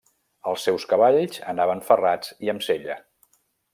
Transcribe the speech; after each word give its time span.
Els 0.51 0.63
seus 0.67 0.85
cavalls 0.93 1.37
anaven 1.53 1.83
ferrats 1.91 2.33
i 2.49 2.51
amb 2.55 2.67
sella. 2.69 2.97